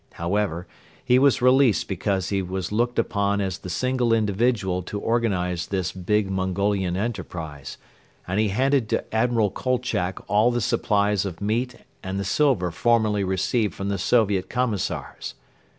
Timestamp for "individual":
4.13-4.81